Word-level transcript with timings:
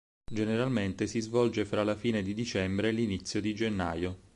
Generalmente 0.31 1.05
si 1.05 1.19
svolge 1.21 1.63
fra 1.63 1.83
la 1.83 1.93
fine 1.95 2.23
di 2.23 2.33
dicembre 2.33 2.89
e 2.89 2.91
l'inizio 2.91 3.39
di 3.39 3.53
gennaio. 3.53 4.17